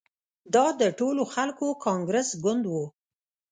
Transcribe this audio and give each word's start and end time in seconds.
دا 0.53 0.65
د 0.81 0.83
ټولو 0.99 1.23
خلکو 1.33 1.67
کانګرس 1.85 2.29
ګوند 2.43 2.63
وو. 2.67 2.85